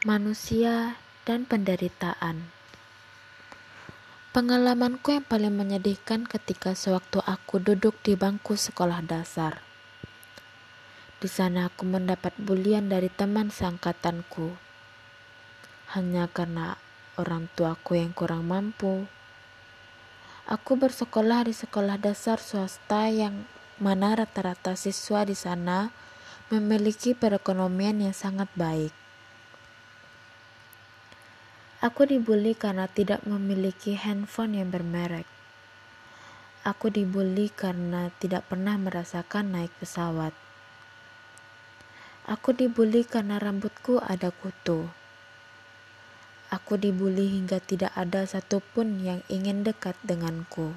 manusia, 0.00 0.96
dan 1.28 1.44
penderitaan. 1.44 2.48
Pengalamanku 4.32 5.12
yang 5.12 5.26
paling 5.28 5.52
menyedihkan 5.52 6.24
ketika 6.24 6.72
sewaktu 6.72 7.20
aku 7.20 7.60
duduk 7.60 8.00
di 8.00 8.16
bangku 8.16 8.56
sekolah 8.56 9.04
dasar. 9.04 9.60
Di 11.20 11.28
sana 11.28 11.68
aku 11.68 11.84
mendapat 11.84 12.32
bulian 12.40 12.88
dari 12.88 13.12
teman 13.12 13.52
seangkatanku. 13.52 14.56
Hanya 15.92 16.32
karena 16.32 16.80
orang 17.20 17.52
tuaku 17.52 18.00
yang 18.00 18.16
kurang 18.16 18.48
mampu. 18.48 19.04
Aku 20.48 20.80
bersekolah 20.80 21.44
di 21.44 21.52
sekolah 21.52 22.00
dasar 22.00 22.40
swasta 22.40 23.12
yang 23.12 23.44
mana 23.76 24.16
rata-rata 24.16 24.72
siswa 24.80 25.28
di 25.28 25.36
sana 25.36 25.92
memiliki 26.48 27.12
perekonomian 27.12 28.00
yang 28.00 28.16
sangat 28.16 28.48
baik. 28.56 29.09
Aku 31.80 32.04
dibully 32.04 32.52
karena 32.52 32.84
tidak 32.92 33.24
memiliki 33.24 33.96
handphone 33.96 34.52
yang 34.52 34.68
bermerek. 34.68 35.24
Aku 36.60 36.92
dibully 36.92 37.48
karena 37.48 38.12
tidak 38.20 38.44
pernah 38.52 38.76
merasakan 38.76 39.56
naik 39.56 39.72
pesawat. 39.80 40.36
Aku 42.28 42.52
dibully 42.52 43.00
karena 43.08 43.40
rambutku 43.40 43.96
ada 43.96 44.28
kutu. 44.28 44.92
Aku 46.52 46.76
dibully 46.76 47.32
hingga 47.32 47.64
tidak 47.64 47.96
ada 47.96 48.28
satupun 48.28 49.00
yang 49.00 49.24
ingin 49.32 49.64
dekat 49.64 49.96
denganku. 50.04 50.76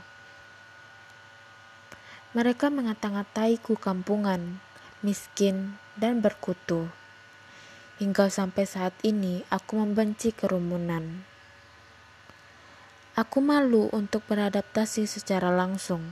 Mereka 2.32 2.72
mengata-ngataiku 2.72 3.76
kampungan, 3.76 4.64
miskin, 5.04 5.76
dan 6.00 6.24
berkutu. 6.24 6.88
Hingga 8.04 8.28
sampai 8.28 8.68
saat 8.68 8.92
ini 9.00 9.48
aku 9.48 9.80
membenci 9.80 10.36
kerumunan. 10.36 11.24
Aku 13.16 13.40
malu 13.40 13.88
untuk 13.96 14.28
beradaptasi 14.28 15.08
secara 15.08 15.48
langsung. 15.56 16.12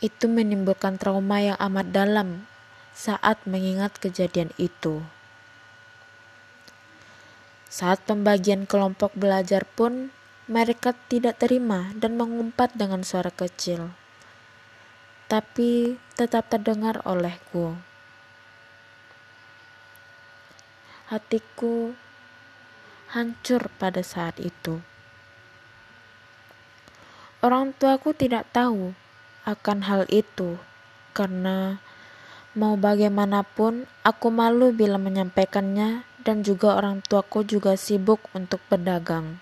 Itu 0.00 0.24
menimbulkan 0.24 0.96
trauma 0.96 1.44
yang 1.44 1.60
amat 1.60 1.92
dalam 1.92 2.48
saat 2.96 3.44
mengingat 3.44 3.92
kejadian 4.00 4.56
itu. 4.56 5.04
Saat 7.68 8.00
pembagian 8.08 8.64
kelompok 8.64 9.12
belajar 9.12 9.68
pun, 9.68 10.08
mereka 10.48 10.96
tidak 11.12 11.44
terima 11.44 11.92
dan 11.92 12.16
mengumpat 12.16 12.72
dengan 12.72 13.04
suara 13.04 13.28
kecil, 13.28 13.92
tapi 15.28 16.00
tetap 16.16 16.48
terdengar 16.48 17.04
olehku. 17.04 17.76
Hatiku 21.08 21.96
hancur 23.08 23.72
pada 23.80 24.04
saat 24.04 24.36
itu. 24.36 24.84
Orang 27.40 27.72
tuaku 27.72 28.12
tidak 28.12 28.44
tahu 28.52 28.92
akan 29.48 29.88
hal 29.88 30.04
itu 30.12 30.60
karena 31.16 31.80
mau 32.52 32.76
bagaimanapun 32.76 33.88
aku 34.04 34.28
malu 34.28 34.68
bila 34.76 35.00
menyampaikannya 35.00 36.04
dan 36.28 36.44
juga 36.44 36.76
orang 36.76 37.00
tuaku 37.00 37.40
juga 37.40 37.80
sibuk 37.80 38.20
untuk 38.36 38.60
berdagang. 38.68 39.40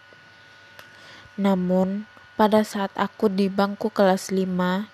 Namun, 1.35 2.07
pada 2.39 2.63
saat 2.63 2.95
aku 2.95 3.27
di 3.27 3.51
bangku 3.51 3.91
kelas 3.91 4.31
5, 4.31 4.87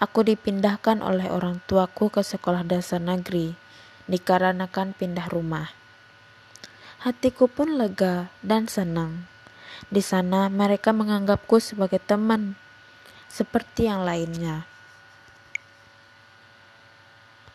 aku 0.00 0.20
dipindahkan 0.24 1.04
oleh 1.04 1.28
orang 1.28 1.60
tuaku 1.68 2.08
ke 2.08 2.24
sekolah 2.24 2.64
dasar 2.64 3.04
negeri 3.04 3.52
dikarenakan 4.08 4.96
pindah 4.96 5.28
rumah. 5.28 5.85
Hatiku 7.06 7.46
pun 7.46 7.78
lega 7.78 8.34
dan 8.42 8.66
senang. 8.66 9.30
Di 9.86 10.02
sana 10.02 10.50
mereka 10.50 10.90
menganggapku 10.90 11.62
sebagai 11.62 12.02
teman, 12.02 12.58
seperti 13.30 13.86
yang 13.86 14.02
lainnya. 14.02 14.66